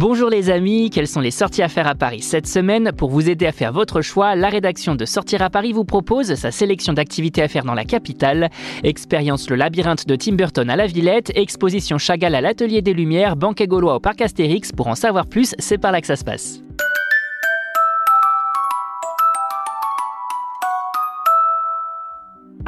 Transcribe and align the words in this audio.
Bonjour 0.00 0.30
les 0.30 0.48
amis, 0.48 0.88
quelles 0.88 1.06
sont 1.06 1.20
les 1.20 1.30
sorties 1.30 1.60
à 1.60 1.68
faire 1.68 1.86
à 1.86 1.94
Paris 1.94 2.22
cette 2.22 2.46
semaine? 2.46 2.90
Pour 2.90 3.10
vous 3.10 3.28
aider 3.28 3.44
à 3.44 3.52
faire 3.52 3.70
votre 3.70 4.00
choix, 4.00 4.34
la 4.34 4.48
rédaction 4.48 4.94
de 4.94 5.04
Sortir 5.04 5.42
à 5.42 5.50
Paris 5.50 5.74
vous 5.74 5.84
propose 5.84 6.36
sa 6.36 6.50
sélection 6.50 6.94
d'activités 6.94 7.42
à 7.42 7.48
faire 7.48 7.66
dans 7.66 7.74
la 7.74 7.84
capitale. 7.84 8.48
Expérience 8.82 9.50
le 9.50 9.56
labyrinthe 9.56 10.08
de 10.08 10.16
Tim 10.16 10.36
Burton 10.36 10.70
à 10.70 10.76
la 10.76 10.86
Villette, 10.86 11.32
exposition 11.34 11.98
Chagall 11.98 12.34
à 12.34 12.40
l'Atelier 12.40 12.80
des 12.80 12.94
Lumières, 12.94 13.36
banquet 13.36 13.66
gaulois 13.66 13.96
au 13.96 14.00
Parc 14.00 14.22
Astérix. 14.22 14.72
Pour 14.72 14.86
en 14.86 14.94
savoir 14.94 15.26
plus, 15.26 15.54
c'est 15.58 15.76
par 15.76 15.92
là 15.92 16.00
que 16.00 16.06
ça 16.06 16.16
se 16.16 16.24
passe. 16.24 16.62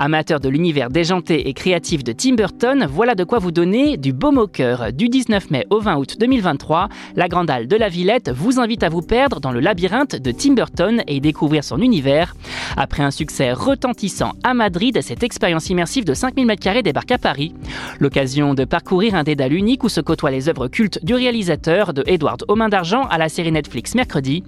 Amateur 0.04 0.40
de 0.40 0.48
l'univers 0.48 0.90
déjanté 0.90 1.48
et 1.48 1.52
créatif 1.52 2.02
de 2.02 2.10
Tim 2.10 2.34
Burton, 2.34 2.88
voilà 2.90 3.14
de 3.14 3.22
quoi 3.22 3.38
vous 3.38 3.52
donner 3.52 3.96
du 3.96 4.12
baume 4.12 4.36
au 4.36 4.48
cœur. 4.48 4.92
Du 4.92 5.08
19 5.08 5.52
mai 5.52 5.64
au 5.70 5.78
20 5.78 5.94
août 5.94 6.16
2023, 6.18 6.88
la 7.14 7.28
Grande 7.28 7.48
Halle 7.48 7.68
de 7.68 7.76
la 7.76 7.88
Villette 7.88 8.28
vous 8.28 8.58
invite 8.58 8.82
à 8.82 8.88
vous 8.88 9.02
perdre 9.02 9.38
dans 9.38 9.52
le 9.52 9.60
labyrinthe 9.60 10.16
de 10.16 10.32
Tim 10.32 10.54
Burton 10.54 11.04
et 11.06 11.20
découvrir 11.20 11.62
son 11.62 11.78
univers. 11.78 12.34
Après 12.76 13.04
un 13.04 13.12
succès 13.12 13.52
retentissant 13.52 14.32
à 14.42 14.54
Madrid, 14.54 14.98
cette 15.02 15.22
expérience 15.22 15.70
immersive 15.70 16.04
de 16.04 16.14
5000 16.14 16.48
m2 16.48 16.82
débarque 16.82 17.12
à 17.12 17.18
Paris. 17.18 17.54
L'occasion 18.00 18.54
de 18.54 18.64
parcourir 18.64 19.14
un 19.14 19.22
dédale 19.22 19.52
unique 19.52 19.84
où 19.84 19.88
se 19.88 20.00
côtoient 20.00 20.32
les 20.32 20.48
œuvres 20.48 20.66
cultes 20.66 20.98
du 21.04 21.14
réalisateur 21.14 21.94
de 21.94 22.02
Edward 22.08 22.44
aux 22.48 22.56
d'argent 22.68 23.02
à 23.02 23.18
la 23.18 23.28
série 23.28 23.52
Netflix 23.52 23.94
mercredi. 23.94 24.42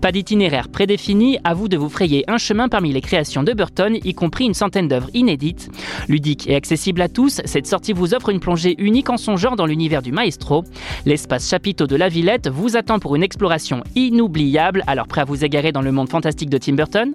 Pas 0.00 0.12
d'itinéraire 0.12 0.68
prédéfini, 0.68 1.40
à 1.42 1.54
vous 1.54 1.66
de 1.66 1.76
vous 1.76 1.88
frayer 1.88 2.22
un 2.30 2.38
chemin 2.38 2.68
parmi 2.68 2.92
les 2.92 3.00
créations 3.00 3.42
de 3.42 3.52
Burton, 3.52 3.98
y 4.04 4.14
compris 4.14 4.44
une 4.44 4.54
centaine 4.54 4.86
d'œuvres 4.86 4.99
inédite. 5.14 5.70
Ludique 6.08 6.48
et 6.48 6.54
accessible 6.54 7.02
à 7.02 7.08
tous, 7.08 7.40
cette 7.44 7.66
sortie 7.66 7.92
vous 7.92 8.14
offre 8.14 8.28
une 8.28 8.40
plongée 8.40 8.74
unique 8.78 9.10
en 9.10 9.16
son 9.16 9.36
genre 9.36 9.56
dans 9.56 9.66
l'univers 9.66 10.02
du 10.02 10.12
maestro. 10.12 10.64
L'espace 11.06 11.48
chapiteau 11.48 11.86
de 11.86 11.96
la 11.96 12.08
Villette 12.08 12.48
vous 12.48 12.76
attend 12.76 12.98
pour 12.98 13.16
une 13.16 13.22
exploration 13.22 13.82
inoubliable. 13.94 14.82
Alors 14.86 15.06
prêt 15.06 15.22
à 15.22 15.24
vous 15.24 15.44
égarer 15.44 15.72
dans 15.72 15.82
le 15.82 15.92
monde 15.92 16.08
fantastique 16.08 16.50
de 16.50 16.58
Tim 16.58 16.74
Burton? 16.74 17.14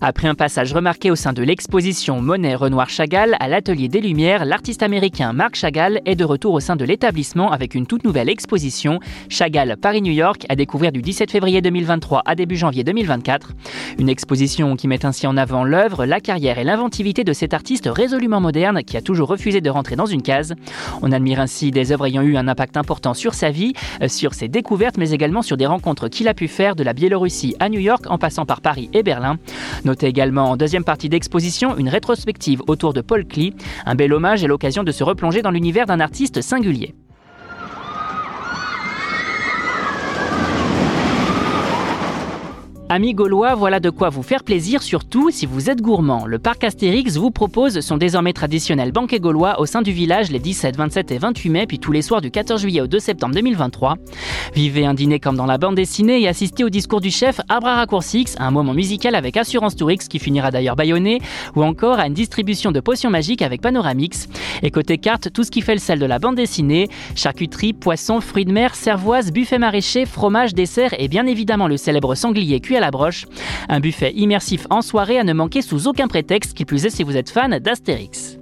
Après 0.00 0.28
un 0.28 0.34
passage 0.34 0.72
remarqué 0.72 1.10
au 1.10 1.16
sein 1.16 1.32
de 1.32 1.42
l'exposition 1.42 2.20
Monet-Renoir-Chagall 2.20 3.34
à 3.40 3.48
l'Atelier 3.48 3.88
des 3.88 4.00
Lumières, 4.00 4.44
l'artiste 4.44 4.82
américain 4.82 5.32
Marc 5.32 5.54
Chagall 5.54 6.00
est 6.04 6.16
de 6.16 6.24
retour 6.24 6.52
au 6.52 6.60
sein 6.60 6.76
de 6.76 6.84
l'établissement 6.84 7.50
avec 7.50 7.74
une 7.74 7.86
toute 7.86 8.04
nouvelle 8.04 8.28
exposition, 8.28 9.00
Chagall 9.28 9.76
Paris-New 9.76 10.12
York, 10.12 10.44
à 10.50 10.56
découvrir 10.56 10.92
du 10.92 11.00
17 11.00 11.30
février 11.30 11.62
2023 11.62 12.22
à 12.26 12.34
début 12.34 12.56
janvier 12.56 12.84
2024. 12.84 13.52
Une 13.98 14.10
exposition 14.10 14.76
qui 14.76 14.86
met 14.86 15.06
ainsi 15.06 15.26
en 15.26 15.36
avant 15.36 15.64
l'œuvre, 15.64 16.04
la 16.04 16.20
carrière 16.20 16.58
et 16.58 16.64
l'inventivité 16.64 17.24
de 17.24 17.32
cet 17.32 17.54
artiste 17.54 17.88
résolument 17.90 18.40
moderne 18.40 18.82
qui 18.84 18.96
a 18.98 19.00
toujours 19.00 19.28
refusé 19.28 19.62
de 19.62 19.70
rentrer 19.70 19.96
dans 19.96 20.06
une 20.06 20.22
case. 20.22 20.54
On 21.00 21.10
admire 21.10 21.40
ainsi 21.40 21.70
des 21.70 21.92
œuvres 21.92 22.06
ayant 22.06 22.22
eu 22.22 22.36
un 22.36 22.48
impact 22.48 22.76
important 22.76 23.14
sur 23.14 23.32
sa 23.32 23.50
vie, 23.50 23.72
euh, 24.02 24.08
sur 24.08 24.34
ses 24.34 24.48
découvertes, 24.48 24.98
mais 24.98 25.12
également 25.12 25.42
sur 25.42 25.56
des 25.56 25.66
rencontres 25.66 26.08
qu'il 26.08 26.28
a 26.28 26.34
pu 26.34 26.48
faire 26.48 26.76
de 26.76 26.82
la 26.82 26.92
Biélorussie 26.92 27.56
à 27.60 27.70
New 27.70 27.80
York 27.80 28.04
en 28.10 28.18
passant 28.18 28.44
par 28.44 28.60
Paris 28.60 28.90
et 28.92 29.02
Berlin. 29.02 29.38
Notez 29.86 30.08
également 30.08 30.50
en 30.50 30.56
deuxième 30.56 30.82
partie 30.82 31.08
d'exposition 31.08 31.76
une 31.76 31.88
rétrospective 31.88 32.60
autour 32.66 32.92
de 32.92 33.00
Paul 33.02 33.24
Klee, 33.24 33.54
un 33.84 33.94
bel 33.94 34.12
hommage 34.12 34.42
et 34.42 34.48
l'occasion 34.48 34.82
de 34.82 34.90
se 34.90 35.04
replonger 35.04 35.42
dans 35.42 35.52
l'univers 35.52 35.86
d'un 35.86 36.00
artiste 36.00 36.42
singulier. 36.42 36.96
Amis 42.88 43.14
gaulois, 43.14 43.56
voilà 43.56 43.80
de 43.80 43.90
quoi 43.90 44.10
vous 44.10 44.22
faire 44.22 44.44
plaisir, 44.44 44.80
surtout 44.80 45.32
si 45.32 45.44
vous 45.44 45.70
êtes 45.70 45.82
gourmand. 45.82 46.24
Le 46.24 46.38
parc 46.38 46.62
Astérix 46.62 47.16
vous 47.16 47.32
propose 47.32 47.80
son 47.80 47.96
désormais 47.96 48.32
traditionnel 48.32 48.92
banquet 48.92 49.18
gaulois 49.18 49.58
au 49.58 49.66
sein 49.66 49.82
du 49.82 49.90
village 49.90 50.30
les 50.30 50.38
17, 50.38 50.76
27 50.76 51.10
et 51.10 51.18
28 51.18 51.50
mai, 51.50 51.66
puis 51.66 51.80
tous 51.80 51.90
les 51.90 52.00
soirs 52.00 52.20
du 52.20 52.30
14 52.30 52.60
juillet 52.60 52.80
au 52.80 52.86
2 52.86 53.00
septembre 53.00 53.34
2023. 53.34 53.96
Vivez 54.54 54.86
un 54.86 54.94
dîner 54.94 55.18
comme 55.18 55.34
dans 55.36 55.46
la 55.46 55.58
bande 55.58 55.74
dessinée 55.74 56.20
et 56.20 56.28
assistez 56.28 56.62
au 56.62 56.68
discours 56.68 57.00
du 57.00 57.10
chef 57.10 57.40
Abra 57.48 57.74
Raccourcix, 57.74 58.36
un 58.38 58.52
moment 58.52 58.72
musical 58.72 59.16
avec 59.16 59.36
Assurance 59.36 59.74
Tourix 59.74 60.06
qui 60.08 60.20
finira 60.20 60.52
d'ailleurs 60.52 60.76
baïonné, 60.76 61.20
ou 61.56 61.64
encore 61.64 61.98
à 61.98 62.06
une 62.06 62.14
distribution 62.14 62.70
de 62.70 62.78
potions 62.78 63.10
magiques 63.10 63.42
avec 63.42 63.62
Panoramix. 63.62 64.28
Et 64.62 64.70
côté 64.70 64.98
carte, 64.98 65.32
tout 65.32 65.42
ce 65.42 65.50
qui 65.50 65.60
fait 65.60 65.74
le 65.74 65.80
sel 65.80 65.98
de 65.98 66.06
la 66.06 66.20
bande 66.20 66.36
dessinée, 66.36 66.86
charcuterie, 67.16 67.72
poissons, 67.72 68.20
fruits 68.20 68.44
de 68.44 68.52
mer, 68.52 68.76
cervoise, 68.76 69.32
buffet 69.32 69.58
maraîcher, 69.58 70.06
fromage, 70.06 70.54
dessert 70.54 70.94
et 71.00 71.08
bien 71.08 71.26
évidemment 71.26 71.66
le 71.66 71.76
célèbre 71.76 72.14
sanglier 72.14 72.60
cuit 72.60 72.75
la 72.80 72.90
broche. 72.90 73.26
Un 73.68 73.80
buffet 73.80 74.12
immersif 74.14 74.66
en 74.70 74.82
soirée 74.82 75.18
à 75.18 75.24
ne 75.24 75.32
manquer 75.32 75.62
sous 75.62 75.88
aucun 75.88 76.08
prétexte, 76.08 76.54
qui 76.54 76.64
plus 76.64 76.86
est 76.86 76.90
si 76.90 77.02
vous 77.02 77.16
êtes 77.16 77.30
fan 77.30 77.58
d'Astérix. 77.58 78.38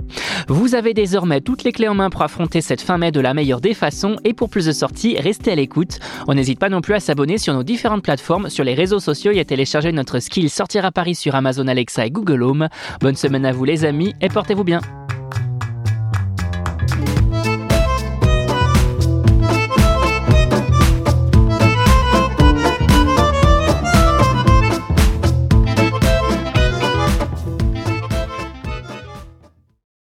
Vous 0.48 0.74
avez 0.74 0.94
désormais 0.94 1.40
toutes 1.40 1.64
les 1.64 1.72
clés 1.72 1.88
en 1.88 1.94
main 1.94 2.10
pour 2.10 2.22
affronter 2.22 2.60
cette 2.60 2.80
fin 2.80 2.98
mai 2.98 3.12
de 3.12 3.20
la 3.20 3.34
meilleure 3.34 3.60
des 3.60 3.74
façons 3.74 4.16
et 4.24 4.34
pour 4.34 4.50
plus 4.50 4.66
de 4.66 4.72
sorties, 4.72 5.16
restez 5.18 5.52
à 5.52 5.54
l'écoute. 5.54 5.98
On 6.28 6.34
n'hésite 6.34 6.58
pas 6.58 6.68
non 6.68 6.80
plus 6.80 6.94
à 6.94 7.00
s'abonner 7.00 7.38
sur 7.38 7.54
nos 7.54 7.62
différentes 7.62 8.02
plateformes, 8.02 8.50
sur 8.50 8.64
les 8.64 8.74
réseaux 8.74 9.00
sociaux 9.00 9.32
et 9.32 9.40
à 9.40 9.44
télécharger 9.44 9.92
notre 9.92 10.18
skill 10.18 10.50
Sortir 10.50 10.84
à 10.84 10.92
Paris 10.92 11.14
sur 11.14 11.34
Amazon 11.34 11.66
Alexa 11.66 12.06
et 12.06 12.10
Google 12.10 12.42
Home. 12.42 12.68
Bonne 13.00 13.16
semaine 13.16 13.46
à 13.46 13.52
vous 13.52 13.64
les 13.64 13.84
amis 13.84 14.14
et 14.20 14.28
portez-vous 14.28 14.64
bien. 14.64 14.80